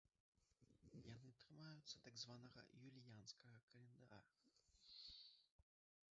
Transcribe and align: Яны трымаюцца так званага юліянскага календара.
Яны 1.09 1.27
трымаюцца 1.43 1.95
так 2.05 2.15
званага 2.23 2.61
юліянскага 2.89 3.57
календара. 3.75 4.21